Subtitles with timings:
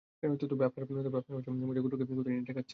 [0.51, 0.85] তবে আপনার
[1.61, 2.69] মুযার গোত্রকে কোথায় নিয়ে ঠেকাচ্ছেন?